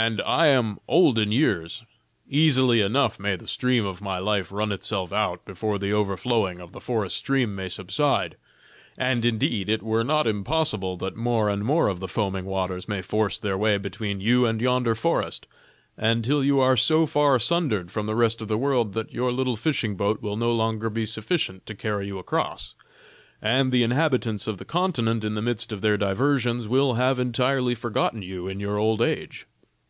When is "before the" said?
5.44-5.92